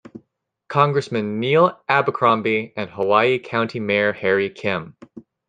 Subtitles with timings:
[0.67, 4.95] Congressman Neil Abercrombie, and Hawaii County Mayor Harry Kim.